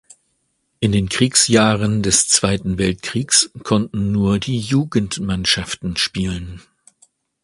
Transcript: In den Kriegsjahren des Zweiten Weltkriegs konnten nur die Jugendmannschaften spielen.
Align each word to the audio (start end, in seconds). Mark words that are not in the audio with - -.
In 0.79 0.93
den 0.93 1.09
Kriegsjahren 1.09 2.01
des 2.01 2.27
Zweiten 2.27 2.79
Weltkriegs 2.79 3.51
konnten 3.61 4.11
nur 4.11 4.39
die 4.39 4.57
Jugendmannschaften 4.57 5.95
spielen. 5.95 6.63